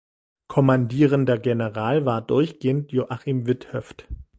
[0.47, 4.07] Kommandierender General war durchgehend Joachim Witthöft.